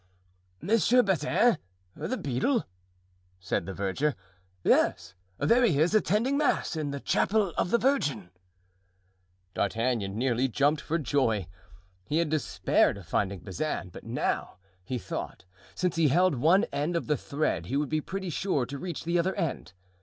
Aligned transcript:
"Monsieur 0.63 1.03
Bazin, 1.03 1.59
the 1.95 2.17
beadle?" 2.17 2.65
said 3.39 3.67
the 3.67 3.73
verger. 3.75 4.15
"Yes. 4.63 5.13
There 5.37 5.63
he 5.63 5.77
is, 5.79 5.93
attending 5.93 6.37
mass, 6.39 6.75
in 6.75 6.89
the 6.89 6.99
chapel 6.99 7.53
of 7.55 7.69
the 7.69 7.77
Virgin." 7.77 8.31
D'Artagnan 9.53 10.17
nearly 10.17 10.47
jumped 10.47 10.81
for 10.81 10.97
joy; 10.97 11.45
he 12.03 12.17
had 12.17 12.29
despaired 12.29 12.97
of 12.97 13.05
finding 13.05 13.41
Bazin, 13.41 13.89
but 13.89 14.03
now, 14.03 14.57
he 14.83 14.97
thought, 14.97 15.45
since 15.75 15.97
he 15.97 16.07
held 16.07 16.33
one 16.33 16.63
end 16.73 16.95
of 16.95 17.05
the 17.05 17.15
thread 17.15 17.67
he 17.67 17.77
would 17.77 17.89
be 17.89 18.01
pretty 18.01 18.31
sure 18.31 18.65
to 18.65 18.79
reach 18.79 19.03
the 19.03 19.19
other 19.19 19.35
end. 19.35 19.73